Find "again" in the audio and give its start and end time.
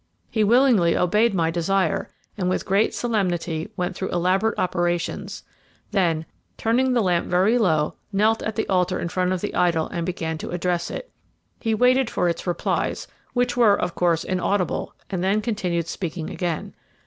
16.31-16.73